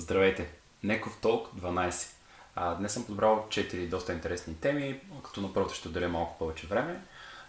Здравейте! 0.00 0.50
Неков 0.82 1.18
Толк 1.20 1.48
12. 1.56 2.08
А, 2.54 2.74
днес 2.74 2.92
съм 2.92 3.06
подбрал 3.06 3.46
4 3.48 3.88
доста 3.88 4.12
интересни 4.12 4.54
теми, 4.54 5.00
като 5.24 5.40
на 5.40 5.54
първото 5.54 5.74
ще 5.74 5.88
отделя 5.88 6.08
малко 6.08 6.38
повече 6.38 6.66
време. 6.66 7.00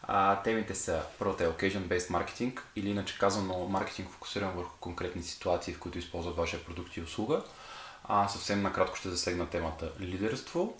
А, 0.03 0.41
темите 0.41 0.75
са 0.75 1.03
първата 1.19 1.43
е 1.43 1.47
Occasion-Based 1.47 2.09
Marketing 2.09 2.59
или 2.75 2.89
иначе 2.89 3.17
казано 3.17 3.67
маркетинг 3.67 4.09
фокусиран 4.09 4.51
върху 4.51 4.77
конкретни 4.79 5.23
ситуации, 5.23 5.73
в 5.73 5.79
които 5.79 5.97
използват 5.97 6.37
вашия 6.37 6.65
продукт 6.65 6.97
и 6.97 7.01
услуга. 7.01 7.43
А, 8.03 8.27
съвсем 8.27 8.61
накратко 8.61 8.95
ще 8.95 9.09
засегна 9.09 9.49
темата 9.49 9.91
лидерство. 9.99 10.77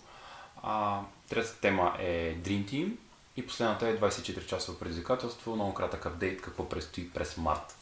А, 0.62 1.00
третата 1.28 1.60
тема 1.60 1.96
е 1.98 2.36
Dream 2.36 2.64
Team 2.70 2.96
и 3.36 3.46
последната 3.46 3.88
е 3.88 3.96
24 3.96 4.46
часово 4.46 4.78
предизвикателство, 4.78 5.54
много 5.54 5.74
кратък 5.74 6.06
апдейт 6.06 6.42
какво 6.42 6.68
предстои 6.68 7.10
през 7.10 7.36
март. 7.36 7.76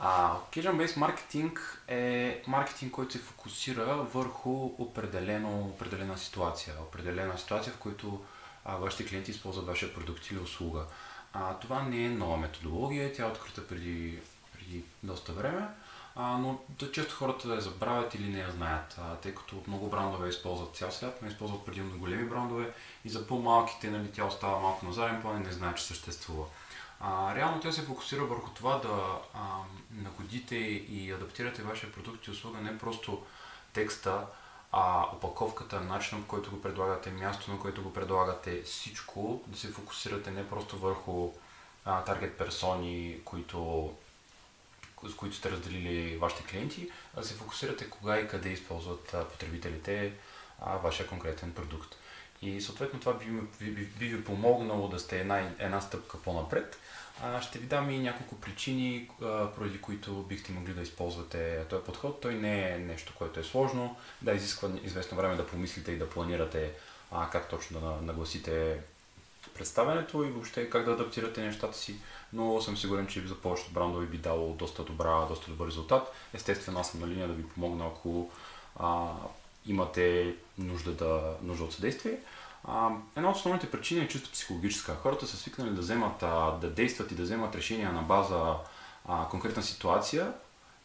А, 0.00 0.36
Occasion 0.36 0.76
Based 0.76 0.96
Marketing 0.96 1.58
е 1.88 2.42
маркетинг, 2.46 2.92
който 2.92 3.12
се 3.12 3.18
фокусира 3.18 3.94
върху 3.94 4.50
определено, 4.78 5.60
определена 5.60 6.18
ситуация. 6.18 6.74
Определена 6.80 7.38
ситуация, 7.38 7.72
в 7.72 7.78
която 7.78 8.20
а, 8.64 8.76
вашите 8.76 9.06
клиенти 9.06 9.30
използват 9.30 9.66
вашия 9.66 9.94
продукт 9.94 10.30
или 10.30 10.38
услуга. 10.38 10.84
А, 11.32 11.54
това 11.54 11.82
не 11.82 12.04
е 12.04 12.08
нова 12.08 12.36
методология, 12.36 13.12
тя 13.12 13.22
е 13.22 13.30
открита 13.30 13.68
преди, 13.68 14.18
преди 14.52 14.84
доста 15.02 15.32
време, 15.32 15.68
а, 16.16 16.38
но 16.38 16.58
да 16.68 16.92
често 16.92 17.14
хората 17.14 17.48
да 17.48 17.54
я 17.54 17.60
забравят 17.60 18.14
или 18.14 18.28
не 18.28 18.38
я 18.38 18.50
знаят, 18.50 18.96
а, 18.98 19.14
тъй 19.14 19.34
като 19.34 19.62
много 19.66 19.88
брандове 19.88 20.28
използват 20.28 20.76
цял 20.76 20.90
свят, 20.90 21.18
но 21.22 21.28
използват 21.28 21.64
предимно 21.64 21.98
големи 21.98 22.28
брандове 22.28 22.72
и 23.04 23.08
за 23.08 23.26
по-малките 23.26 23.90
нали, 23.90 24.12
тя 24.12 24.24
остава 24.24 24.58
малко 24.58 24.86
на 24.86 24.92
заден 24.92 25.22
план 25.22 25.42
и 25.42 25.46
не 25.46 25.52
знаят, 25.52 25.76
че 25.76 25.84
съществува. 25.84 26.44
А, 27.00 27.34
реално 27.34 27.60
тя 27.60 27.72
се 27.72 27.82
фокусира 27.82 28.24
върху 28.24 28.50
това 28.50 28.78
да 28.78 29.18
а, 29.34 29.40
нагодите 29.90 30.56
и 30.56 31.12
адаптирате 31.12 31.62
вашия 31.62 31.92
продукт 31.92 32.26
и 32.26 32.30
услуга 32.30 32.58
не 32.58 32.78
просто 32.78 33.22
текста, 33.72 34.26
а 34.72 35.06
опаковката, 35.12 35.80
начинът 35.80 36.24
по 36.24 36.28
който 36.28 36.50
го 36.50 36.62
предлагате, 36.62 37.10
място 37.10 37.50
на 37.50 37.60
което 37.60 37.82
го 37.82 37.92
предлагате, 37.92 38.62
всичко, 38.62 39.42
да 39.46 39.58
се 39.58 39.68
фокусирате 39.68 40.30
не 40.30 40.48
просто 40.48 40.78
върху 40.78 41.32
таргет 41.84 42.38
персони, 42.38 43.20
които, 43.24 43.92
с 45.02 45.14
които 45.14 45.36
сте 45.36 45.50
разделили 45.50 46.16
вашите 46.16 46.44
клиенти, 46.44 46.90
а 47.16 47.20
да 47.20 47.26
се 47.26 47.34
фокусирате 47.34 47.90
кога 47.90 48.18
и 48.18 48.28
къде 48.28 48.48
използват 48.48 49.14
потребителите 49.32 50.12
а, 50.60 50.76
вашия 50.76 51.06
конкретен 51.06 51.52
продукт. 51.52 51.96
И 52.44 52.60
съответно 52.60 53.00
това 53.00 53.14
би, 53.14 53.24
би, 53.60 53.70
би, 53.70 53.84
би 53.84 54.06
ви 54.06 54.24
помогнало 54.24 54.88
да 54.88 54.98
сте 54.98 55.20
една, 55.20 55.50
една 55.58 55.80
стъпка 55.80 56.18
по-напред. 56.18 56.78
А, 57.22 57.42
ще 57.42 57.58
ви 57.58 57.66
дам 57.66 57.90
и 57.90 57.98
няколко 57.98 58.34
причини, 58.34 59.10
поради 59.56 59.80
които 59.80 60.22
бихте 60.22 60.52
могли 60.52 60.74
да 60.74 60.82
използвате 60.82 61.64
този 61.70 61.84
подход. 61.84 62.20
Той 62.20 62.34
не 62.34 62.70
е 62.70 62.78
нещо, 62.78 63.12
което 63.18 63.40
е 63.40 63.44
сложно. 63.44 63.96
Да, 64.22 64.32
изисква 64.32 64.68
известно 64.84 65.16
време 65.16 65.36
да 65.36 65.46
помислите 65.46 65.92
и 65.92 65.98
да 65.98 66.10
планирате 66.10 66.72
а, 67.10 67.30
как 67.30 67.48
точно 67.48 67.80
да 67.80 68.06
нагласите 68.06 68.80
представянето 69.54 70.24
и 70.24 70.30
въобще 70.30 70.70
как 70.70 70.84
да 70.84 70.92
адаптирате 70.92 71.42
нещата 71.42 71.78
си, 71.78 71.96
но 72.32 72.60
съм 72.60 72.76
сигурен, 72.76 73.06
че 73.06 73.26
за 73.26 73.34
повечето 73.34 73.72
брандове 73.72 74.06
би 74.06 74.18
дало 74.18 74.54
доста, 74.54 74.84
добра, 74.84 75.26
доста 75.26 75.50
добър 75.50 75.66
резултат. 75.66 76.12
Естествено, 76.32 76.80
аз 76.80 76.90
съм 76.90 77.00
на 77.00 77.08
линия 77.08 77.28
да 77.28 77.34
ви 77.34 77.48
помогна, 77.48 77.86
ако 77.86 78.30
а, 78.76 79.12
имате 79.66 80.34
нужда, 80.58 80.92
да, 80.92 81.36
нужда 81.42 81.64
от 81.64 81.72
съдействие. 81.72 82.18
А, 82.64 82.90
една 83.16 83.30
от 83.30 83.36
основните 83.36 83.70
причини 83.70 84.04
е 84.04 84.08
чисто 84.08 84.30
психологическа. 84.30 84.94
Хората 84.94 85.26
са 85.26 85.36
свикнали 85.36 85.70
да 85.70 85.80
вземат, 85.80 86.22
а, 86.22 86.50
да 86.50 86.70
действат 86.70 87.12
и 87.12 87.14
да 87.14 87.22
вземат 87.22 87.54
решения 87.54 87.92
на 87.92 88.02
база 88.02 88.54
а, 89.08 89.28
конкретна 89.28 89.62
ситуация 89.62 90.32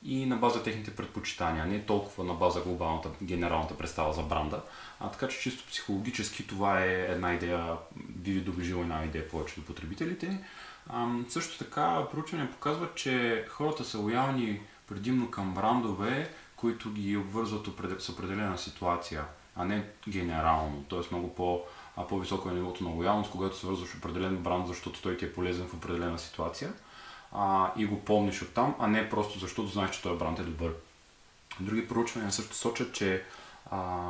и 0.03 0.25
на 0.25 0.35
база 0.35 0.63
техните 0.63 0.95
предпочитания, 0.95 1.65
не 1.65 1.85
толкова 1.85 2.23
на 2.23 2.33
база 2.33 2.61
глобалната, 2.61 3.09
генералната 3.23 3.77
представа 3.77 4.13
за 4.13 4.21
бранда. 4.21 4.61
А, 4.99 5.11
така 5.11 5.27
че 5.27 5.39
чисто 5.39 5.67
психологически 5.67 6.47
това 6.47 6.83
е 6.83 7.07
една 7.09 7.33
идея, 7.33 7.77
би 7.95 8.31
ви 8.31 8.41
доближила 8.41 8.81
една 8.81 9.05
идея 9.05 9.29
повече 9.29 9.55
до 9.55 9.65
потребителите. 9.65 10.43
А, 10.89 11.07
също 11.29 11.57
така 11.57 12.07
проучвания 12.11 12.51
показват, 12.51 12.95
че 12.95 13.45
хората 13.49 13.83
са 13.83 13.99
лоялни 13.99 14.61
предимно 14.87 15.31
към 15.31 15.53
брандове, 15.53 16.33
които 16.59 16.91
ги 16.91 17.17
обвързват 17.17 17.67
с 17.99 18.09
определена 18.09 18.57
ситуация, 18.57 19.25
а 19.55 19.65
не 19.65 19.85
генерално. 20.09 20.83
Тоест 20.87 21.11
много 21.11 21.35
по, 21.35 21.61
а 21.97 22.07
по-високо 22.07 22.49
е 22.49 22.53
нивото 22.53 22.83
на 22.83 22.89
лоялност, 22.89 23.31
когато 23.31 23.57
се 23.57 23.67
вързваш 23.67 23.95
определен 23.95 24.37
бранд, 24.37 24.67
защото 24.67 25.01
той 25.01 25.17
ти 25.17 25.25
е 25.25 25.33
полезен 25.33 25.67
в 25.67 25.73
определена 25.73 26.19
ситуация 26.19 26.73
а, 27.31 27.71
и 27.77 27.85
го 27.85 28.05
помниш 28.05 28.41
оттам, 28.41 28.75
а 28.79 28.87
не 28.87 29.09
просто 29.09 29.39
защото 29.39 29.69
знаеш, 29.69 29.91
че 29.91 30.01
този 30.01 30.19
бранд 30.19 30.39
е 30.39 30.43
добър. 30.43 30.73
Други 31.59 31.87
проучвания 31.87 32.31
също 32.31 32.55
сочат, 32.55 32.93
че 32.93 33.23
а, 33.71 34.09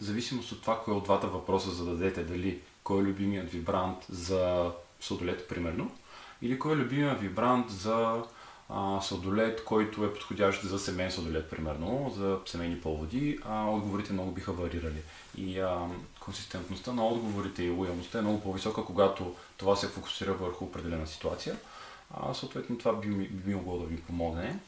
зависимост 0.00 0.52
от 0.52 0.60
това, 0.60 0.80
кой 0.84 0.94
от 0.94 1.04
двата 1.04 1.26
въпроса 1.26 1.70
зададете, 1.70 2.24
дали 2.24 2.60
кой 2.84 3.00
е 3.00 3.04
любимият 3.04 3.50
ви 3.50 3.60
бранд 3.60 3.98
за 4.08 4.72
сладолет, 5.00 5.48
примерно, 5.48 5.90
или 6.42 6.58
кой 6.58 6.72
е 6.72 6.76
любимият 6.76 7.20
ви 7.20 7.28
бранд 7.28 7.70
за 7.70 8.22
а, 8.68 9.00
сладолет, 9.00 9.64
който 9.64 10.04
е 10.04 10.12
подходящ 10.12 10.62
за 10.62 10.78
семейен 10.78 11.12
сладолет, 11.12 11.50
примерно, 11.50 12.12
за 12.16 12.38
семейни 12.46 12.80
поводи, 12.80 13.38
а, 13.44 13.70
отговорите 13.70 14.12
много 14.12 14.30
биха 14.30 14.52
варирали. 14.52 15.02
И 15.36 15.58
а, 15.58 15.78
консистентността 16.20 16.92
на 16.92 17.06
отговорите 17.06 17.62
и 17.62 17.70
лоялността 17.70 18.18
е 18.18 18.22
много 18.22 18.40
по-висока, 18.40 18.84
когато 18.84 19.34
това 19.56 19.76
се 19.76 19.88
фокусира 19.88 20.32
върху 20.32 20.64
определена 20.64 21.06
ситуация. 21.06 21.56
А, 22.14 22.34
съответно, 22.34 22.78
това 22.78 22.92
би, 22.92 23.08
би 23.28 23.54
могло 23.54 23.78
да 23.78 23.86
ви 23.86 23.96
помогне. 23.96 24.58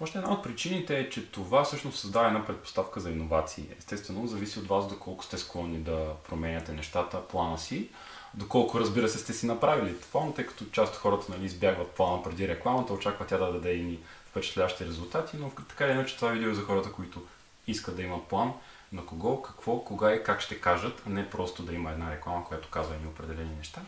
Още 0.00 0.18
една 0.18 0.32
от 0.32 0.42
причините 0.42 0.98
е, 0.98 1.10
че 1.10 1.30
това 1.30 1.64
всъщност 1.64 1.98
създава 1.98 2.26
една 2.26 2.46
предпоставка 2.46 3.00
за 3.00 3.10
иновации. 3.10 3.64
Естествено, 3.78 4.26
зависи 4.26 4.58
от 4.58 4.68
вас 4.68 4.88
доколко 4.88 5.24
сте 5.24 5.38
склонни 5.38 5.78
да 5.78 6.12
променяте 6.28 6.72
нещата, 6.72 7.28
плана 7.28 7.58
си 7.58 7.88
доколко 8.36 8.80
разбира 8.80 9.08
се 9.08 9.18
сте 9.18 9.32
си 9.32 9.46
направили 9.46 9.96
план, 10.12 10.32
тъй 10.32 10.46
като 10.46 10.64
част 10.72 10.94
от 10.94 11.00
хората 11.00 11.32
нали, 11.32 11.44
избягват 11.44 11.90
плана 11.90 12.22
преди 12.22 12.48
рекламата, 12.48 12.92
очакват 12.92 13.28
тя 13.28 13.38
да 13.38 13.52
даде 13.52 13.72
и 13.72 13.98
впечатляващи 14.30 14.86
резултати, 14.86 15.36
но 15.36 15.50
така 15.68 15.84
или 15.84 15.92
иначе 15.92 16.16
това 16.16 16.28
видео 16.28 16.50
е 16.50 16.54
за 16.54 16.62
хората, 16.62 16.92
които 16.92 17.22
искат 17.66 17.96
да 17.96 18.02
имат 18.02 18.24
план 18.24 18.52
на 18.92 19.06
кого, 19.06 19.42
какво, 19.42 19.84
кога 19.84 20.14
и 20.14 20.22
как 20.22 20.40
ще 20.40 20.60
кажат, 20.60 21.02
а 21.06 21.10
не 21.10 21.30
просто 21.30 21.62
да 21.62 21.72
има 21.72 21.90
една 21.90 22.12
реклама, 22.12 22.44
която 22.44 22.68
казва 22.70 22.94
ни 22.94 23.06
определени 23.06 23.56
неща. 23.56 23.80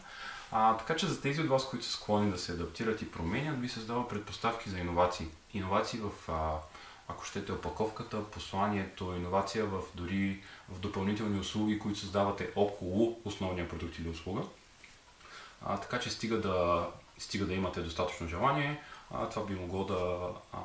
А, 0.53 0.77
така 0.77 0.97
че 0.97 1.07
за 1.07 1.21
тези 1.21 1.41
от 1.41 1.49
вас, 1.49 1.69
които 1.69 1.85
са 1.85 1.93
склонни 1.93 2.31
да 2.31 2.39
се 2.39 2.53
адаптират 2.53 3.03
и 3.03 3.11
променят, 3.11 3.61
ви 3.61 3.69
създава 3.69 4.09
предпоставки 4.09 4.71
за 4.71 4.79
иновации. 4.79 5.27
Иновации 5.55 6.01
в 6.01 6.33
а, 6.33 6.57
ако 7.09 7.25
щете 7.25 7.53
опаковката, 7.53 8.25
посланието, 8.25 9.15
иновация 9.17 9.67
в 9.67 9.81
дори 9.95 10.43
в 10.69 10.79
допълнителни 10.81 11.41
услуги, 11.41 11.79
които 11.79 11.99
създавате 11.99 12.51
около 12.57 13.21
основния 13.25 13.69
продукт 13.69 13.99
или 13.99 14.09
услуга. 14.09 14.43
А, 15.65 15.77
така 15.77 16.01
че 16.01 16.11
стига 16.11 16.41
да, 16.41 16.89
стига 17.19 17.47
да 17.47 17.55
имате 17.55 17.81
достатъчно 17.81 18.29
желание, 18.29 18.83
а, 19.11 19.29
това 19.29 19.47
би 19.47 19.55
могло 19.55 19.85
да, 19.85 20.29
а, 20.53 20.59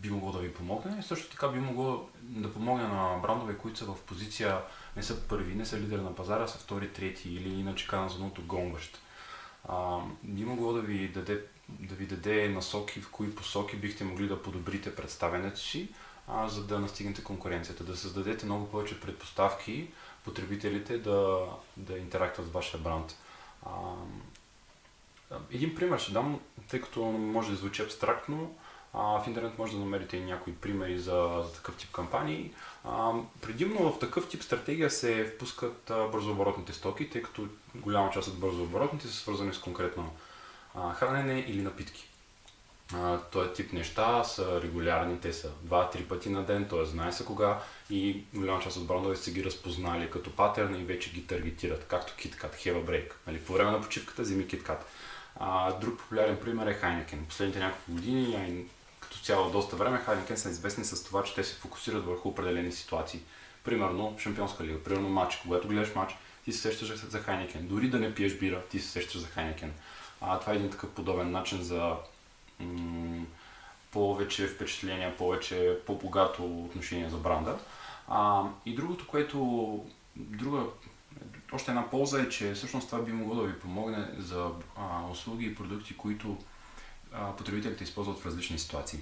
би 0.00 0.10
могло 0.10 0.32
да 0.32 0.38
ви 0.38 0.54
помогне. 0.54 1.02
Също 1.02 1.30
така 1.30 1.48
би 1.48 1.58
могло 1.58 2.08
да 2.22 2.52
помогне 2.52 2.88
на 2.88 3.18
брандове, 3.22 3.58
които 3.58 3.78
са 3.78 3.84
в 3.84 3.96
позиция, 4.06 4.58
не 4.96 5.02
са 5.02 5.28
първи, 5.28 5.54
не 5.54 5.66
са 5.66 5.80
лидер 5.80 5.98
на 5.98 6.14
пазара, 6.14 6.46
са 6.46 6.58
втори, 6.58 6.92
трети 6.92 7.34
или 7.34 7.48
иначе 7.48 7.86
казаното 7.86 8.42
гонващ. 8.42 8.98
А, 9.68 9.98
би 10.22 10.44
могло 10.44 10.72
да 10.72 10.80
ви 10.80 11.08
даде 11.08 11.44
да 11.78 11.94
ви 11.94 12.06
даде 12.06 12.48
насоки 12.48 13.00
в 13.00 13.10
кои 13.10 13.34
посоки 13.34 13.76
бихте 13.76 14.04
могли 14.04 14.28
да 14.28 14.42
подобрите 14.42 14.94
представенето 14.94 15.60
си, 15.60 15.88
а, 16.28 16.48
за 16.48 16.64
да 16.64 16.78
настигнете 16.78 17.24
конкуренцията, 17.24 17.84
да 17.84 17.96
създадете 17.96 18.46
много 18.46 18.70
повече 18.70 19.00
предпоставки 19.00 19.88
потребителите 20.24 20.98
да, 20.98 21.46
да 21.76 21.98
интерактуват 21.98 22.50
с 22.50 22.52
вашия 22.52 22.80
бранд. 22.80 23.16
А, 23.66 23.70
един 25.50 25.74
пример 25.74 25.98
ще 25.98 26.12
дам, 26.12 26.40
тъй 26.68 26.80
като 26.80 27.04
може 27.04 27.50
да 27.50 27.56
звучи 27.56 27.82
абстрактно, 27.82 28.54
а, 28.94 29.20
в 29.20 29.26
интернет 29.26 29.58
може 29.58 29.72
да 29.72 29.78
намерите 29.78 30.16
и 30.16 30.24
някои 30.24 30.54
примери 30.54 30.98
за, 30.98 31.42
за 31.44 31.52
такъв 31.52 31.76
тип 31.76 31.92
кампании. 31.92 32.50
А, 32.84 33.12
предимно 33.40 33.92
в 33.92 33.98
такъв 33.98 34.28
тип 34.28 34.42
стратегия 34.42 34.90
се 34.90 35.24
впускат 35.24 35.90
а, 35.90 36.08
бързооборотните 36.08 36.72
стоки, 36.72 37.10
тъй 37.10 37.22
като 37.22 37.48
голяма 37.74 38.10
част 38.10 38.28
от 38.28 38.38
бързооборотните 38.38 39.08
са 39.08 39.14
свързани 39.14 39.54
с 39.54 39.58
конкретно 39.58 40.12
а, 40.74 40.94
хранене 40.94 41.44
или 41.48 41.62
напитки. 41.62 42.08
този 43.32 43.52
тип 43.52 43.72
неща 43.72 44.24
са 44.24 44.62
регулярни, 44.62 45.20
те 45.20 45.32
са 45.32 45.50
2-3 45.64 46.08
пъти 46.08 46.30
на 46.30 46.44
ден, 46.44 46.68
т.е. 46.68 46.84
знае 46.84 47.12
се 47.12 47.24
кога 47.24 47.58
и 47.90 48.24
голяма 48.34 48.60
част 48.60 48.76
от 48.76 48.86
брандове 48.86 49.16
са 49.16 49.30
ги 49.30 49.44
разпознали 49.44 50.10
като 50.10 50.36
патерна 50.36 50.78
и 50.78 50.84
вече 50.84 51.12
ги 51.12 51.26
таргетират, 51.26 51.86
както 51.88 52.12
KitKat, 52.12 52.54
Have 52.54 52.84
a 52.84 52.84
Break. 52.84 53.12
Нали, 53.26 53.40
по 53.40 53.52
време 53.52 53.70
на 53.70 53.80
почивката 53.80 54.22
вземи 54.22 54.46
KitKat. 54.46 54.78
А, 55.36 55.72
друг 55.72 55.98
популярен 55.98 56.38
пример 56.40 56.66
е 56.66 56.80
Heineken. 56.80 57.24
Последните 57.28 57.58
няколко 57.58 57.92
години, 57.92 58.36
а 58.36 58.44
като 59.10 59.22
цяло 59.22 59.50
доста 59.50 59.76
време, 59.76 60.04
Heineken 60.06 60.34
са 60.34 60.50
известни 60.50 60.84
с 60.84 61.04
това, 61.04 61.22
че 61.22 61.34
те 61.34 61.44
се 61.44 61.54
фокусират 61.54 62.06
върху 62.06 62.28
определени 62.28 62.72
ситуации. 62.72 63.20
Примерно 63.64 64.16
Шампионска 64.18 64.64
лига, 64.64 64.82
примерно 64.82 65.08
матч. 65.08 65.36
Когато 65.36 65.68
гледаш 65.68 65.94
матч, 65.94 66.16
ти 66.44 66.52
се 66.52 66.60
сещаш 66.60 66.94
за 66.94 67.22
Heineken. 67.22 67.60
Дори 67.60 67.88
да 67.88 67.98
не 67.98 68.14
пиеш 68.14 68.38
бира, 68.38 68.62
ти 68.70 68.80
се 68.80 68.88
сещаш 68.88 69.20
за 69.20 69.26
Heineken. 69.26 69.70
А, 70.20 70.40
това 70.40 70.52
е 70.52 70.56
един 70.56 70.70
такъв 70.70 70.90
подобен 70.90 71.30
начин 71.30 71.62
за 71.62 71.96
м- 72.60 73.24
повече 73.90 74.46
впечатления, 74.46 75.16
повече 75.16 75.78
по-богато 75.86 76.64
отношение 76.64 77.10
за 77.10 77.16
бранда. 77.16 77.58
А, 78.08 78.44
и 78.66 78.74
другото, 78.74 79.06
което, 79.06 79.84
друга, 80.16 80.62
още 81.52 81.70
една 81.70 81.90
полза 81.90 82.22
е, 82.22 82.28
че 82.28 82.54
всъщност 82.54 82.90
това 82.90 83.02
би 83.02 83.12
могло 83.12 83.34
да 83.34 83.42
ви 83.42 83.58
помогне 83.58 84.08
за 84.18 84.50
а, 84.76 85.10
услуги 85.10 85.46
и 85.46 85.54
продукти, 85.54 85.96
които 85.96 86.36
потребителите 87.38 87.84
използват 87.84 88.18
в 88.18 88.26
различни 88.26 88.58
ситуации. 88.58 89.00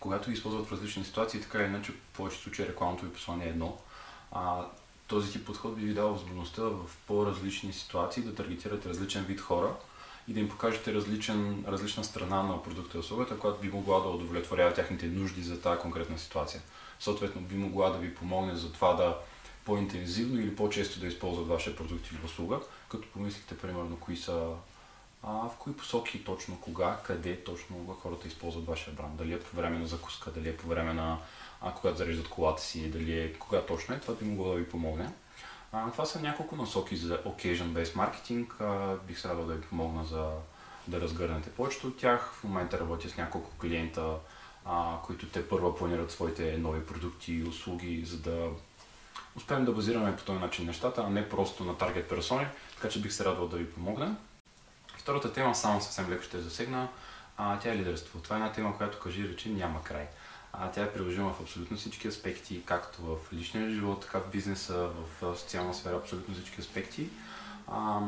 Когато 0.00 0.30
ги 0.30 0.34
използват 0.34 0.66
в 0.66 0.72
различни 0.72 1.04
ситуации, 1.04 1.40
така 1.40 1.58
или 1.58 1.66
иначе, 1.66 1.92
в 1.92 1.96
повечето 2.16 2.42
случаи 2.42 2.68
рекламното 2.68 3.04
ви 3.04 3.12
послание 3.12 3.46
е 3.46 3.50
едно. 3.50 3.78
А, 4.32 4.66
този 5.06 5.32
тип 5.32 5.46
подход 5.46 5.76
би 5.76 5.86
ви 5.86 5.94
дал 5.94 6.12
възможността 6.12 6.62
в 6.62 6.80
по-различни 7.06 7.72
ситуации 7.72 8.22
да 8.22 8.34
таргетирате 8.34 8.88
различен 8.88 9.24
вид 9.24 9.40
хора 9.40 9.74
и 10.28 10.32
да 10.32 10.40
им 10.40 10.48
покажете 10.48 10.94
различен, 10.94 11.64
различна 11.68 12.04
страна 12.04 12.42
на 12.42 12.62
продукта 12.62 12.96
и 12.96 13.00
услугата, 13.00 13.38
която 13.38 13.60
би 13.60 13.68
могла 13.68 14.00
да 14.00 14.08
удовлетворява 14.08 14.74
тяхните 14.74 15.06
нужди 15.06 15.42
за 15.42 15.60
тази 15.60 15.80
конкретна 15.80 16.18
ситуация. 16.18 16.62
Съответно, 17.00 17.40
би 17.40 17.54
могла 17.54 17.90
да 17.90 17.98
ви 17.98 18.14
помогне 18.14 18.56
за 18.56 18.72
това 18.72 18.94
да 18.94 19.18
по-интензивно 19.64 20.40
или 20.40 20.56
по-често 20.56 21.00
да 21.00 21.06
използват 21.06 21.48
вашия 21.48 21.76
продукт 21.76 22.10
или 22.10 22.24
услуга, 22.24 22.60
като 22.88 23.08
помислите 23.08 23.58
примерно 23.58 23.96
кои 23.96 24.16
са 24.16 24.48
а, 25.22 25.48
в 25.48 25.56
кои 25.58 25.76
посоки 25.76 26.24
точно, 26.24 26.60
кога, 26.60 26.98
къде 27.04 27.44
точно 27.44 27.98
хората 28.02 28.28
използват 28.28 28.66
вашия 28.66 28.94
бранд. 28.94 29.16
Дали 29.16 29.32
е 29.32 29.40
по 29.40 29.56
време 29.56 29.78
на 29.78 29.86
закуска, 29.86 30.30
дали 30.30 30.48
е 30.48 30.56
по 30.56 30.68
време 30.68 30.94
на 30.94 31.18
а, 31.60 31.74
когато 31.74 31.98
зареждат 31.98 32.28
колата 32.28 32.62
си, 32.62 32.90
дали 32.90 33.20
е 33.20 33.32
кога 33.32 33.62
точно 33.62 33.94
е, 33.94 34.00
това 34.00 34.14
би 34.14 34.24
могло 34.24 34.52
да 34.52 34.58
ви 34.58 34.68
помогне. 34.68 35.12
А, 35.72 35.90
това 35.90 36.04
са 36.04 36.20
няколко 36.20 36.56
насоки 36.56 36.96
за 36.96 37.22
occasion-based 37.22 37.96
маркетинг. 37.96 38.56
А, 38.60 38.96
бих 38.96 39.18
се 39.18 39.28
радвал 39.28 39.46
да 39.46 39.54
ви 39.54 39.60
помогна 39.60 40.04
за 40.04 40.30
да 40.88 41.00
разгърнете 41.00 41.50
повечето 41.50 41.86
от 41.86 41.98
тях. 41.98 42.32
В 42.34 42.44
момента 42.44 42.80
работя 42.80 43.08
с 43.08 43.16
няколко 43.16 43.50
клиента, 43.60 44.14
а, 44.64 44.96
които 45.06 45.26
те 45.26 45.48
първа 45.48 45.76
планират 45.76 46.10
своите 46.10 46.58
нови 46.58 46.86
продукти 46.86 47.32
и 47.32 47.44
услуги, 47.44 48.04
за 48.04 48.18
да 48.18 48.48
успеем 49.36 49.64
да 49.64 49.72
базираме 49.72 50.16
по 50.16 50.24
този 50.24 50.38
начин 50.38 50.66
нещата, 50.66 51.04
а 51.06 51.10
не 51.10 51.28
просто 51.28 51.64
на 51.64 51.76
таргет 51.76 52.08
персони, 52.08 52.46
така 52.74 52.88
че 52.88 53.00
бих 53.00 53.12
се 53.12 53.24
радвал 53.24 53.48
да 53.48 53.56
ви 53.56 53.70
помогна. 53.70 54.16
Втората 55.00 55.32
тема, 55.32 55.54
само 55.54 55.80
съвсем 55.80 56.10
леко 56.10 56.22
ще 56.22 56.40
засегна, 56.40 56.88
а, 57.36 57.58
тя 57.58 57.72
е 57.72 57.76
лидерство. 57.76 58.20
Това 58.20 58.36
е 58.36 58.38
една 58.38 58.52
тема, 58.52 58.76
която 58.76 58.98
кажи 58.98 59.28
речи 59.28 59.50
няма 59.50 59.82
край. 59.82 60.08
А, 60.52 60.70
тя 60.70 60.82
е 60.82 60.92
приложима 60.92 61.32
в 61.32 61.40
абсолютно 61.40 61.76
всички 61.76 62.08
аспекти, 62.08 62.62
както 62.64 63.02
в 63.02 63.32
личния 63.32 63.70
живот, 63.70 64.00
така 64.00 64.18
в 64.18 64.30
бизнеса, 64.30 64.90
в 65.20 65.36
социална 65.36 65.74
сфера, 65.74 65.96
абсолютно 65.96 66.34
всички 66.34 66.60
аспекти. 66.60 67.08
А, 67.68 68.00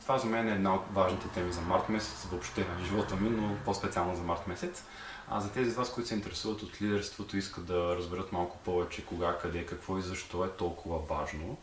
това 0.00 0.18
за 0.18 0.26
мен 0.26 0.48
е 0.48 0.52
една 0.52 0.74
от 0.74 0.82
важните 0.92 1.28
теми 1.28 1.52
за 1.52 1.60
март 1.60 1.88
месец, 1.88 2.24
въобще 2.30 2.60
на 2.60 2.84
живота 2.84 3.16
ми, 3.16 3.30
но 3.30 3.56
по-специално 3.64 4.16
за 4.16 4.22
март 4.22 4.46
месец. 4.46 4.84
А 5.30 5.40
за 5.40 5.52
тези 5.52 5.70
от 5.70 5.76
вас, 5.76 5.92
които 5.94 6.08
се 6.08 6.14
интересуват 6.14 6.62
от 6.62 6.82
лидерството, 6.82 7.36
искат 7.36 7.66
да 7.66 7.96
разберат 7.96 8.32
малко 8.32 8.58
повече 8.58 9.06
кога, 9.06 9.38
къде, 9.38 9.66
какво 9.66 9.98
и 9.98 10.02
защо 10.02 10.44
е 10.44 10.50
толкова 10.50 10.98
важно. 10.98 11.56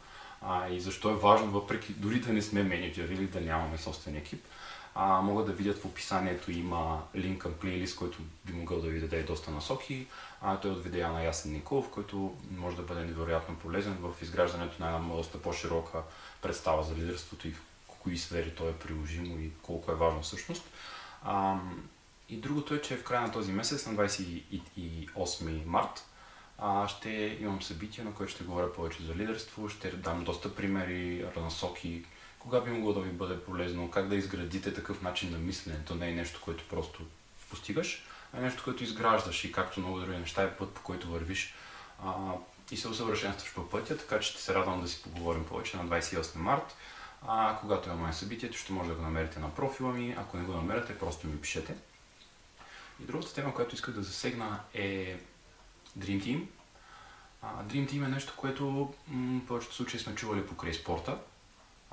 А, 0.48 0.70
и 0.70 0.80
защо 0.80 1.10
е 1.10 1.16
важно, 1.16 1.52
въпреки 1.52 1.94
дори 1.94 2.20
да 2.20 2.34
не 2.34 2.42
сме 2.42 2.64
менеджери 2.64 3.14
или 3.14 3.28
да 3.28 3.42
нямаме 3.42 3.78
собствен 3.78 4.16
екип, 4.16 4.46
а, 4.96 5.22
могат 5.22 5.46
да 5.46 5.54
видят 5.54 5.80
в 5.80 5.86
описанието 5.86 6.52
има 6.52 7.02
линк 7.16 7.42
към 7.42 7.54
плейлист, 7.54 7.98
който 7.98 8.18
би 8.46 8.54
могъл 8.54 8.82
да 8.82 8.88
ви 8.88 9.00
даде 9.00 9.24
доста 9.24 9.52
насоки. 9.52 10.08
А, 10.42 10.60
той 10.60 10.72
е 10.72 10.74
от 10.74 10.84
видеа 10.84 11.12
на 11.12 11.24
Ясен 11.24 11.52
Николов, 11.52 11.90
който 11.90 12.36
може 12.58 12.76
да 12.76 12.82
бъде 12.82 13.06
невероятно 13.06 13.56
полезен 13.56 13.98
в 14.02 14.22
изграждането 14.22 14.84
на 14.84 14.96
една 14.96 15.16
доста 15.16 15.42
по-широка 15.42 16.02
представа 16.42 16.84
за 16.84 16.96
лидерството 16.96 17.48
и 17.48 17.52
в 17.52 17.62
кои 17.88 18.18
сфери 18.18 18.52
то 18.56 18.70
е 18.70 18.74
приложимо 18.74 19.40
и 19.40 19.52
колко 19.62 19.92
е 19.92 19.96
важно 19.96 20.22
всъщност. 20.22 20.64
А, 21.24 21.58
и 22.30 22.38
другото 22.38 22.74
е, 22.74 22.82
че 22.82 22.98
в 22.98 23.04
края 23.04 23.22
на 23.22 23.32
този 23.32 23.52
месец, 23.52 23.86
на 23.86 24.08
28 24.08 25.66
март, 25.66 26.06
а, 26.58 26.88
ще 26.88 27.38
имам 27.42 27.62
събитие, 27.62 28.04
на 28.04 28.14
което 28.14 28.34
ще 28.34 28.44
говоря 28.44 28.74
повече 28.74 29.04
за 29.04 29.16
лидерство, 29.16 29.70
ще 29.70 29.92
дам 29.92 30.24
доста 30.24 30.56
примери, 30.56 31.26
насоки, 31.38 32.06
кога 32.40 32.62
би 32.62 32.72
могло 32.72 32.94
да 32.94 33.00
ви 33.00 33.12
бъде 33.12 33.40
полезно, 33.40 33.92
как 33.92 34.08
да 34.08 34.16
изградите 34.16 34.74
такъв 34.74 35.02
начин 35.02 35.32
на 35.32 35.38
мислене. 35.38 35.80
То 35.86 35.96
не 35.96 36.10
е 36.10 36.16
нещо, 36.16 36.42
което 36.46 36.64
просто 36.70 37.06
постигаш, 37.50 38.04
а 38.34 38.38
е 38.38 38.42
нещо, 38.42 38.64
което 38.64 38.84
изграждаш 38.84 39.44
и 39.44 39.52
както 39.52 39.80
много 39.80 40.00
други 40.00 40.18
неща 40.18 40.44
е 40.44 40.58
път, 40.58 40.74
по 40.74 40.82
който 40.82 41.08
вървиш 41.08 41.54
а, 42.04 42.14
и 42.72 42.78
се 42.78 42.88
усъвършенстваш 42.88 43.54
по 43.54 43.70
пътя, 43.70 43.98
така 43.98 44.20
че 44.20 44.32
ще 44.32 44.42
се 44.42 44.54
радвам 44.54 44.82
да 44.82 44.88
си 44.88 45.04
поговорим 45.04 45.46
повече 45.46 45.78
на 45.78 45.86
28 45.86 46.36
март. 46.36 46.76
А, 47.28 47.58
когато 47.62 47.90
имаме 47.90 48.14
събитието, 48.14 48.58
ще 48.58 48.74
може 48.74 48.90
да 48.90 48.96
го 48.96 49.02
намерите 49.02 49.40
на 49.40 49.56
профила 49.56 49.94
ми. 49.94 50.16
Ако 50.18 50.38
не 50.38 50.44
го 50.44 50.54
намерите, 50.54 51.00
просто 51.00 51.28
ми 51.28 51.42
пишете. 51.42 51.76
И 53.04 53.04
другата 53.04 53.34
тема, 53.34 53.54
която 53.54 53.76
исках 53.76 53.94
да 53.94 54.04
засегна 54.04 54.60
е 54.74 55.18
Dream 56.00 56.24
Team. 56.24 56.46
А, 57.42 57.64
Dream 57.64 57.92
Team 57.92 58.06
е 58.06 58.10
нещо, 58.10 58.34
което 58.38 58.94
в 59.08 59.46
повечето 59.48 59.76
случаи 59.76 60.00
сме 60.00 60.16
чували 60.16 60.48
покрай 60.48 60.74
спорта 60.74 61.18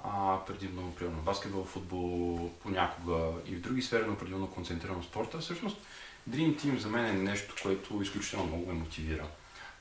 а, 0.04 0.38
предимно, 0.46 0.94
примерно, 0.94 1.22
баскетбол, 1.22 1.64
футбол, 1.64 2.50
понякога 2.62 3.32
и 3.46 3.56
в 3.56 3.60
други 3.60 3.82
сфери, 3.82 4.04
но 4.06 4.18
предимно 4.18 4.50
концентрирано 4.50 5.02
спорта. 5.02 5.38
Всъщност, 5.38 5.76
Dream 6.30 6.60
Team 6.60 6.78
за 6.78 6.88
мен 6.88 7.06
е 7.06 7.12
нещо, 7.12 7.54
което 7.62 8.02
изключително 8.02 8.46
много 8.46 8.66
ме 8.66 8.72
мотивира. 8.72 9.26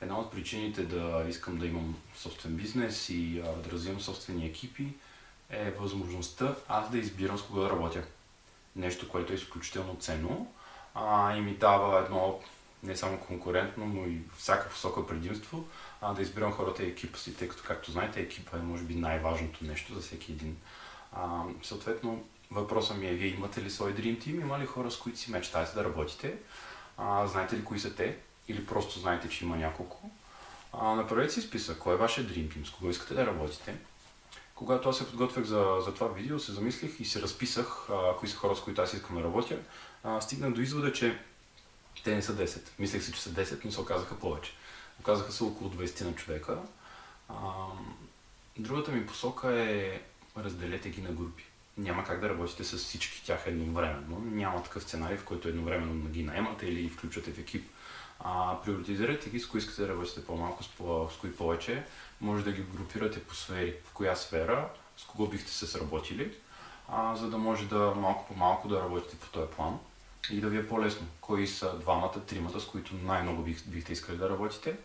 Една 0.01 0.19
от 0.19 0.31
причините 0.31 0.83
да 0.83 1.25
искам 1.29 1.57
да 1.57 1.67
имам 1.67 1.95
собствен 2.15 2.55
бизнес 2.55 3.09
и 3.09 3.41
а, 3.45 3.61
да 3.61 3.71
развивам 3.71 4.01
собствени 4.01 4.45
екипи 4.45 4.87
е 5.49 5.71
възможността 5.71 6.55
аз 6.67 6.91
да 6.91 6.97
избирам 6.97 7.37
с 7.37 7.41
кого 7.41 7.59
да 7.59 7.69
работя. 7.69 8.03
Нещо, 8.75 9.09
което 9.09 9.33
е 9.33 9.35
изключително 9.35 9.95
ценно 9.95 10.53
а, 10.95 11.35
и 11.35 11.41
ми 11.41 11.55
дава 11.55 11.99
едно 11.99 12.39
не 12.83 12.95
само 12.97 13.17
конкурентно, 13.17 13.85
но 13.85 14.07
и 14.07 14.21
всяка 14.37 14.69
посока 14.69 15.07
предимство, 15.07 15.67
а, 16.01 16.13
да 16.13 16.21
избирам 16.21 16.51
хората 16.51 16.83
и 16.83 16.89
екипа 16.89 17.17
си, 17.17 17.35
тъй 17.35 17.47
като, 17.47 17.63
както 17.67 17.91
знаете, 17.91 18.21
екипа 18.21 18.57
е 18.57 18.61
може 18.61 18.83
би 18.83 18.95
най-важното 18.95 19.65
нещо 19.65 19.93
за 19.93 20.01
всеки 20.01 20.31
един. 20.31 20.57
А, 21.13 21.43
съответно, 21.63 22.23
въпросът 22.51 22.97
ми 22.97 23.07
е, 23.07 23.13
вие 23.13 23.27
имате 23.27 23.63
ли 23.63 23.69
свой 23.69 23.95
Dream 23.95 24.19
Team, 24.19 24.41
има 24.41 24.59
ли 24.59 24.65
хора, 24.65 24.91
с 24.91 24.97
които 24.97 25.19
си 25.19 25.31
мечтаете 25.31 25.75
да 25.75 25.83
работите, 25.83 26.35
а, 26.97 27.27
знаете 27.27 27.57
ли 27.57 27.63
кои 27.63 27.79
са 27.79 27.95
те, 27.95 28.17
или 28.47 28.65
просто 28.65 28.99
знаете, 28.99 29.29
че 29.29 29.45
има 29.45 29.57
няколко. 29.57 30.11
А, 30.73 30.95
направете 30.95 31.33
си 31.33 31.41
списък, 31.41 31.77
кой 31.77 31.93
е 31.93 31.97
вашия 31.97 32.25
Dream 32.25 32.47
Team, 32.47 32.67
с 32.67 32.71
кого 32.71 32.89
искате 32.89 33.13
да 33.13 33.25
работите. 33.25 33.75
Когато 34.55 34.89
аз 34.89 34.97
се 34.97 35.09
подготвях 35.09 35.45
за, 35.45 35.77
за 35.85 35.93
това 35.93 36.07
видео, 36.07 36.39
се 36.39 36.51
замислих 36.51 36.99
и 36.99 37.05
се 37.05 37.21
разписах 37.21 37.87
а, 37.89 38.17
кои 38.17 38.29
са 38.29 38.37
хора, 38.37 38.55
с 38.55 38.61
които 38.61 38.81
аз 38.81 38.93
искам 38.93 39.15
да 39.15 39.23
работя. 39.23 39.57
А, 40.03 40.21
стигнах 40.21 40.51
до 40.51 40.61
извода, 40.61 40.93
че 40.93 41.19
те 42.03 42.15
не 42.15 42.21
са 42.21 42.33
10. 42.35 42.61
Мислех 42.79 43.03
си, 43.03 43.13
че 43.13 43.21
са 43.21 43.29
10, 43.29 43.65
но 43.65 43.71
се 43.71 43.81
оказаха 43.81 44.19
повече. 44.19 44.51
Оказаха 44.99 45.31
се 45.31 45.43
около 45.43 45.69
20 45.69 46.05
на 46.05 46.15
човека. 46.15 46.57
А, 47.29 47.35
другата 48.57 48.91
ми 48.91 49.07
посока 49.07 49.61
е 49.61 50.01
разделете 50.37 50.89
ги 50.89 51.01
на 51.01 51.11
групи. 51.11 51.43
Няма 51.77 52.03
как 52.03 52.19
да 52.19 52.29
работите 52.29 52.63
с 52.63 52.77
всички 52.77 53.25
тях 53.25 53.43
едновременно. 53.45 54.21
Няма 54.25 54.63
такъв 54.63 54.83
сценарий, 54.83 55.17
в 55.17 55.25
който 55.25 55.47
едновременно 55.47 56.09
ги 56.09 56.23
наемате 56.23 56.65
или 56.65 56.89
включвате 56.89 57.31
в 57.31 57.39
екип. 57.39 57.69
А, 58.19 58.61
приоритизирайте 58.61 59.29
ги, 59.29 59.39
с 59.39 59.47
кои 59.47 59.57
искате 59.57 59.81
да 59.81 59.87
работите 59.87 60.25
по-малко, 60.25 60.63
с, 60.63 60.67
по- 60.67 61.09
с 61.09 61.17
кои 61.17 61.35
повече. 61.35 61.83
Може 62.21 62.43
да 62.43 62.51
ги 62.51 62.61
групирате 62.61 63.23
по 63.23 63.35
сфери. 63.35 63.75
В 63.85 63.93
коя 63.93 64.15
сфера, 64.15 64.69
с 64.97 65.03
кого 65.03 65.27
бихте 65.27 65.51
се 65.51 65.67
сработили, 65.67 66.35
а, 66.87 67.15
за 67.15 67.29
да 67.29 67.37
може 67.37 67.67
да 67.67 67.93
малко 67.95 68.27
по 68.27 68.33
малко 68.33 68.67
да 68.67 68.79
работите 68.79 69.17
по 69.17 69.27
този 69.27 69.51
план 69.51 69.79
и 70.29 70.41
да 70.41 70.49
ви 70.49 70.57
е 70.57 70.67
по-лесно. 70.67 71.07
Кои 71.21 71.47
са 71.47 71.79
двамата, 71.79 72.25
тримата, 72.27 72.59
с 72.59 72.65
които 72.65 72.95
най-много 72.95 73.43
бих, 73.43 73.67
бихте 73.67 73.93
искали 73.93 74.17
да 74.17 74.29
работите 74.29 74.75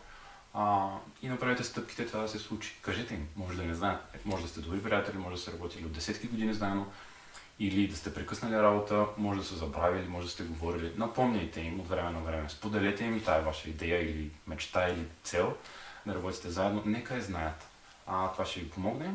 а, 0.54 0.90
и 1.22 1.28
направете 1.28 1.64
стъпките 1.64 2.06
това 2.06 2.20
да 2.20 2.28
се 2.28 2.38
случи. 2.38 2.76
Кажете 2.82 3.14
им, 3.14 3.28
може 3.36 3.56
да 3.56 3.64
не 3.64 3.74
знаят, 3.74 4.00
може 4.24 4.42
да 4.42 4.48
сте 4.48 4.60
добри 4.60 4.82
приятели, 4.82 5.18
може 5.18 5.36
да 5.36 5.42
сте 5.42 5.52
работили 5.52 5.84
от 5.84 5.92
десетки 5.92 6.26
години 6.26 6.54
заедно, 6.54 6.86
или 7.58 7.88
да 7.88 7.96
сте 7.96 8.14
прекъснали 8.14 8.62
работа, 8.62 9.06
може 9.16 9.40
да 9.40 9.46
са 9.46 9.54
забравили, 9.56 10.08
може 10.08 10.26
да 10.26 10.32
сте 10.32 10.42
говорили. 10.42 10.92
Напомняйте 10.96 11.60
им 11.60 11.80
от 11.80 11.88
време 11.88 12.10
на 12.10 12.20
време. 12.20 12.48
Споделете 12.48 13.04
им 13.04 13.22
тая 13.24 13.42
ваша 13.42 13.70
идея 13.70 14.02
или 14.02 14.30
мечта 14.46 14.88
или 14.88 15.06
цел 15.22 15.56
да 16.06 16.14
работите 16.14 16.50
заедно. 16.50 16.82
Нека 16.86 17.14
я 17.14 17.22
знаят. 17.22 17.66
А, 18.06 18.32
това 18.32 18.44
ще 18.44 18.60
ви 18.60 18.70
помогне. 18.70 19.14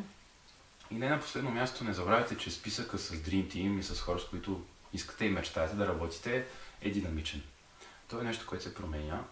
И 0.91 0.95
не 0.95 1.09
на 1.09 1.19
последно 1.19 1.51
място, 1.51 1.83
не 1.83 1.93
забравяйте, 1.93 2.37
че 2.37 2.51
списъка 2.51 2.97
с 2.97 3.13
Dream 3.13 3.47
Team 3.47 3.79
и 3.79 3.83
с 3.83 4.01
хора, 4.01 4.19
с 4.19 4.25
които 4.25 4.63
искате 4.93 5.25
и 5.25 5.29
мечтаете 5.29 5.75
да 5.75 5.87
работите, 5.87 6.45
е 6.81 6.89
динамичен. 6.89 7.41
То 8.07 8.19
е 8.19 8.23
нещо, 8.23 8.45
което 8.47 8.63
се 8.63 8.73
променя 8.73 9.23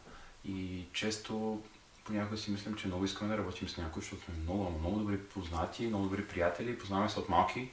и 0.46 0.86
често 0.94 1.62
понякога 2.04 2.38
си 2.38 2.52
мислим, 2.52 2.76
че 2.76 2.88
много 2.88 3.06
искаме 3.06 3.32
да 3.32 3.38
работим 3.38 3.70
с 3.70 3.78
някой, 3.78 4.02
защото 4.02 4.24
сме 4.24 4.34
много, 4.44 4.70
много 4.80 5.00
добри 5.00 5.20
познати, 5.20 5.88
много 5.88 6.04
добри 6.04 6.28
приятели, 6.28 6.80
познаваме 6.80 7.10
се 7.10 7.20
от 7.20 7.30
малки, 7.30 7.70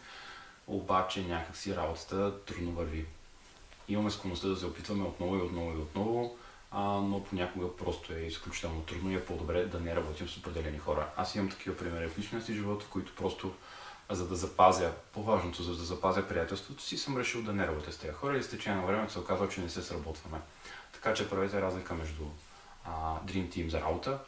обаче 0.67 1.23
някакси 1.23 1.77
работата 1.77 2.45
трудно 2.45 2.73
върви. 2.73 3.07
Имаме 3.89 4.11
склонността 4.11 4.49
да 4.49 4.57
се 4.57 4.67
опитваме 4.67 5.05
отново 5.05 5.37
и 5.37 5.41
отново 5.41 5.73
и 5.73 5.83
отново, 5.83 6.37
а, 6.71 6.83
но 6.83 7.25
понякога 7.25 7.77
просто 7.77 8.13
е 8.13 8.17
изключително 8.17 8.83
трудно 8.83 9.11
и 9.11 9.15
е 9.15 9.25
по-добре 9.25 9.65
да 9.65 9.81
не 9.81 9.97
работим 9.97 10.29
с 10.29 10.37
определени 10.37 10.79
хора. 10.79 11.09
Аз 11.17 11.35
имам 11.35 11.51
такива 11.51 11.77
примери 11.77 12.09
в 12.09 12.19
личния 12.19 12.43
си 12.43 12.55
живот, 12.55 12.83
в 12.83 12.89
които 12.89 13.15
просто 13.15 13.53
за 14.11 14.29
да 14.29 14.37
запазя, 14.37 14.93
по-важното, 15.13 15.63
за 15.63 15.77
да 15.77 15.85
запазя 15.85 16.29
приятелството 16.29 16.83
си, 16.83 16.99
съм 16.99 17.17
решил 17.17 17.43
да 17.43 17.53
не 17.53 17.67
работя 17.67 17.93
с 17.93 17.99
тези 17.99 18.13
хора 18.13 18.39
и 18.39 18.43
с 18.43 18.51
течение 18.51 18.81
на 18.81 18.87
времето 18.87 19.13
се 19.13 19.19
оказва, 19.19 19.49
че 19.49 19.61
не 19.61 19.69
се 19.69 19.83
сработваме. 19.83 20.39
Така 20.93 21.15
че 21.15 21.31
правете 21.31 21.63
разлика 21.63 21.95
между 21.95 22.25
а, 22.85 22.91
Dream 23.25 23.49
Team 23.49 23.69
за 23.69 23.81
работа 23.81 24.19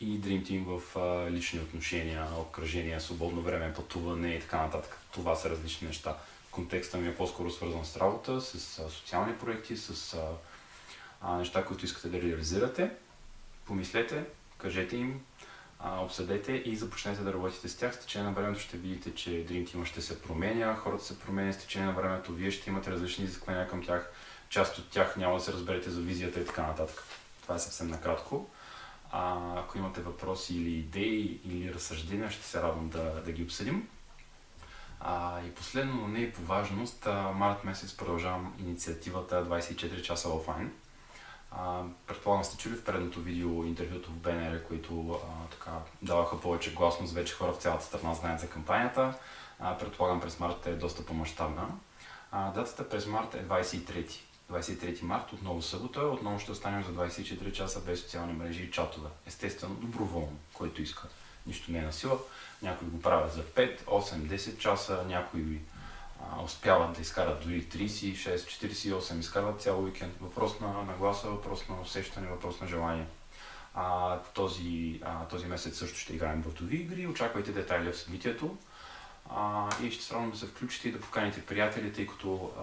и 0.00 0.20
Dream 0.20 0.42
Team 0.42 0.78
в 0.78 0.98
а, 0.98 1.30
лични 1.30 1.60
отношения, 1.60 2.26
обкръжения, 2.38 3.00
свободно 3.00 3.42
време, 3.42 3.74
пътуване 3.74 4.28
и 4.28 4.40
така 4.40 4.62
нататък. 4.62 4.98
Това 5.10 5.36
са 5.36 5.50
различни 5.50 5.86
неща. 5.86 6.16
Контекстът 6.50 7.00
ми 7.00 7.08
е 7.08 7.16
по-скоро 7.16 7.50
свързан 7.50 7.84
с 7.84 7.96
работа, 7.96 8.40
с 8.40 8.78
а, 8.78 8.90
социални 8.90 9.38
проекти, 9.38 9.76
с 9.76 10.14
а, 10.14 10.28
а, 11.20 11.36
неща, 11.36 11.64
които 11.64 11.84
искате 11.84 12.08
да 12.08 12.22
реализирате. 12.22 12.90
Помислете, 13.64 14.24
кажете 14.58 14.96
им, 14.96 15.20
а, 15.78 16.00
обсъдете 16.00 16.52
и 16.52 16.76
започнете 16.76 17.22
да 17.22 17.32
работите 17.32 17.68
с 17.68 17.76
тях. 17.76 17.94
С 17.94 17.98
течение 17.98 18.28
на 18.28 18.34
времето 18.34 18.60
ще 18.60 18.76
видите, 18.76 19.14
че 19.14 19.30
Dream 19.30 19.66
Team 19.66 19.84
ще 19.84 20.00
се 20.00 20.22
променя, 20.22 20.76
хората 20.76 21.04
се 21.04 21.20
променят 21.20 21.54
с 21.54 21.58
течение 21.58 21.86
на 21.86 21.92
времето, 21.94 22.32
вие 22.32 22.50
ще 22.50 22.70
имате 22.70 22.90
различни 22.90 23.24
изисквания 23.24 23.68
към 23.68 23.84
тях, 23.84 24.12
част 24.48 24.78
от 24.78 24.90
тях 24.90 25.16
няма 25.16 25.34
да 25.34 25.40
се 25.40 25.52
разберете 25.52 25.90
за 25.90 26.00
визията 26.00 26.40
и 26.40 26.46
така 26.46 26.62
нататък. 26.62 27.02
Това 27.42 27.54
е 27.54 27.58
съвсем 27.58 27.88
накратко. 27.88 28.50
А, 29.10 29.38
ако 29.60 29.78
имате 29.78 30.00
въпроси 30.00 30.56
или 30.56 30.70
идеи 30.70 31.40
или 31.44 31.74
разсъждения, 31.74 32.30
ще 32.30 32.44
се 32.44 32.62
радвам 32.62 32.88
да, 32.88 33.22
да 33.24 33.32
ги 33.32 33.42
обсъдим. 33.42 33.88
А, 35.00 35.40
и 35.46 35.50
последно, 35.50 35.94
но 35.94 36.08
не 36.08 36.18
и 36.18 36.32
по 36.32 36.42
важност, 36.42 37.06
март 37.34 37.64
месец 37.64 37.96
продължавам 37.96 38.54
инициативата 38.58 39.46
24 39.46 40.02
часа 40.02 40.28
офлайн. 40.28 40.72
Предполагам 42.06 42.44
сте 42.44 42.56
чули 42.56 42.74
в 42.74 42.84
предното 42.84 43.20
видео 43.20 43.64
интервюто 43.64 44.10
в 44.10 44.14
БНР, 44.16 44.62
които 44.62 45.10
а, 45.10 45.50
така, 45.50 45.70
даваха 46.02 46.40
повече 46.40 46.74
гласност, 46.74 47.12
вече 47.12 47.34
хора 47.34 47.52
в 47.52 47.62
цялата 47.62 47.84
страна 47.84 48.14
знаят 48.14 48.40
за 48.40 48.48
кампанията. 48.48 49.14
А, 49.60 49.78
предполагам 49.78 50.20
през 50.20 50.40
март 50.40 50.66
е 50.66 50.72
доста 50.72 51.06
по-масштабна. 51.06 51.68
датата 52.32 52.88
през 52.88 53.06
март 53.06 53.34
е 53.34 53.44
23. 53.44 54.20
23 54.52 55.02
март, 55.02 55.32
отново 55.32 55.62
събота, 55.62 56.00
отново 56.00 56.38
ще 56.38 56.52
останем 56.52 56.84
за 56.84 56.92
24 56.92 57.52
часа 57.52 57.80
без 57.80 58.00
социални 58.00 58.32
мрежи 58.32 58.62
и 58.62 58.70
чатове. 58.70 59.08
Естествено, 59.26 59.74
доброволно, 59.74 60.38
който 60.54 60.82
иска. 60.82 61.08
Нищо 61.46 61.72
не 61.72 61.78
е 61.78 61.82
на 61.82 61.92
сила. 61.92 62.18
Някои 62.62 62.88
го 62.88 63.00
правят 63.00 63.32
за 63.32 63.42
5, 63.42 63.84
8, 63.84 64.14
10 64.14 64.58
часа, 64.58 65.04
някои 65.08 65.60
успяват 66.44 66.92
да 66.92 67.00
изкарат 67.00 67.42
дори 67.42 67.64
36, 67.64 68.36
48, 68.36 69.18
изкарват 69.20 69.60
цял 69.60 69.84
уикенд. 69.84 70.14
Въпрос 70.20 70.60
на, 70.60 70.68
на 70.68 70.92
гласа, 70.92 71.28
въпрос 71.28 71.68
на 71.68 71.80
усещане, 71.80 72.26
въпрос 72.26 72.60
на 72.60 72.66
желание. 72.66 73.06
А, 73.74 74.18
този, 74.18 75.00
а, 75.04 75.24
този 75.24 75.46
месец 75.46 75.78
също 75.78 75.98
ще 75.98 76.14
играем 76.14 76.42
бортови 76.42 76.76
игри. 76.76 77.06
Очаквайте 77.06 77.52
детайли 77.52 77.92
в 77.92 77.98
събитието. 77.98 78.56
А, 79.30 79.68
и 79.82 79.90
ще 79.90 80.04
се 80.04 80.14
радвам 80.14 80.30
да 80.30 80.38
се 80.38 80.46
включите 80.46 80.88
и 80.88 80.92
да 80.92 81.00
поканите 81.00 81.46
приятели, 81.46 81.92
тъй 81.92 82.06
като 82.06 82.52
а, 82.58 82.62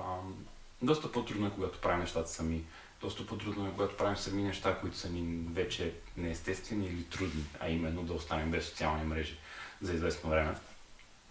доста 0.81 1.11
по-трудно 1.11 1.47
е, 1.47 1.51
когато 1.51 1.81
правим 1.81 1.99
нещата 1.99 2.29
сами. 2.29 2.63
Доста 3.01 3.27
по-трудно 3.27 3.67
е, 3.67 3.71
когато 3.71 3.97
правим 3.97 4.17
сами 4.17 4.43
неща, 4.43 4.77
които 4.79 4.97
са 4.97 5.09
ни 5.09 5.47
вече 5.53 5.93
неестествени 6.17 6.87
или 6.87 7.03
трудни, 7.03 7.45
а 7.59 7.69
именно 7.69 8.03
да 8.03 8.13
останем 8.13 8.51
без 8.51 8.65
социални 8.65 9.03
мрежи 9.03 9.37
за 9.81 9.93
известно 9.93 10.29
време. 10.29 10.55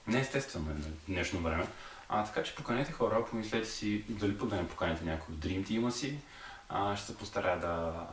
Неестествено 0.07 0.71
е 0.71 0.75
на 0.75 0.87
днешно 1.09 1.41
време. 1.41 1.67
А, 2.15 2.25
така 2.25 2.43
че 2.43 2.55
поканете 2.55 2.93
хора, 2.93 3.25
помислете 3.25 3.69
си 3.69 4.05
дали 4.09 4.39
пък 4.39 4.49
да 4.49 4.57
не 4.57 4.69
поканите 4.69 5.05
някой 5.05 5.35
Dream 5.35 5.67
Team 5.67 5.91
си. 5.91 6.19
А, 6.69 6.97
ще 6.97 7.07
се 7.07 7.17
постарая 7.17 7.61
да, 7.61 8.07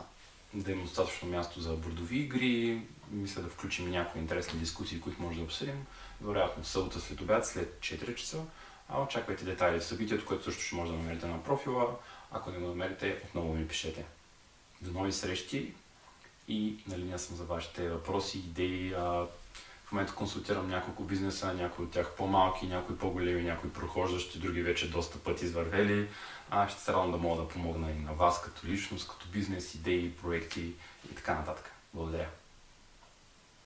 да 0.53 0.71
има 0.71 0.83
достатъчно 0.83 1.29
място 1.29 1.61
за 1.61 1.73
бордови 1.73 2.19
игри. 2.19 2.81
Мисля 3.11 3.41
да 3.41 3.49
включим 3.49 3.89
някои 3.89 4.21
интересни 4.21 4.59
дискусии, 4.59 5.01
които 5.01 5.21
може 5.21 5.37
да 5.37 5.43
обсъдим. 5.43 5.85
Вероятно 6.21 6.63
събота 6.63 6.99
след 6.99 7.21
обяд, 7.21 7.47
след 7.47 7.79
4 7.79 8.15
часа. 8.15 8.37
А 8.89 9.01
очаквайте 9.01 9.45
детайли 9.45 9.79
в 9.79 9.85
събитието, 9.85 10.25
което 10.25 10.43
също 10.43 10.61
ще 10.61 10.75
може 10.75 10.91
да 10.91 10.97
намерите 10.97 11.27
на 11.27 11.43
профила. 11.43 11.95
Ако 12.31 12.51
не 12.51 12.59
го 12.59 12.67
намерите, 12.67 13.21
отново 13.25 13.53
ми 13.53 13.67
пишете. 13.67 14.05
До 14.81 14.91
нови 14.91 15.11
срещи 15.11 15.73
и 16.47 16.83
на 16.87 16.97
линия 16.97 17.19
съм 17.19 17.35
за 17.35 17.43
вашите 17.43 17.89
въпроси, 17.89 18.37
идеи. 18.37 18.95
В 19.89 19.91
момента 19.91 20.15
консултирам 20.15 20.69
няколко 20.69 21.03
бизнеса, 21.03 21.53
някои 21.53 21.85
от 21.85 21.91
тях 21.91 22.15
по-малки, 22.17 22.67
някои 22.67 22.97
по-големи, 22.97 23.43
някои 23.43 23.69
прохождащи, 23.69 24.39
други 24.39 24.61
вече 24.61 24.91
доста 24.91 25.19
пъти 25.19 25.45
извървели. 25.45 26.09
А, 26.49 26.69
ще 26.69 26.81
се 26.81 26.93
радвам 26.93 27.11
да 27.11 27.17
мога 27.17 27.41
да 27.41 27.47
помогна 27.47 27.91
и 27.91 27.99
на 27.99 28.13
вас 28.13 28.41
като 28.41 28.67
личност, 28.67 29.07
като 29.07 29.25
бизнес, 29.33 29.75
идеи, 29.75 30.15
проекти 30.15 30.73
и 31.11 31.15
така 31.15 31.33
нататък. 31.33 31.71
Благодаря. 31.93 32.27